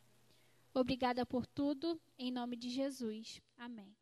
[0.73, 3.41] Obrigada por tudo, em nome de Jesus.
[3.57, 3.98] Amém.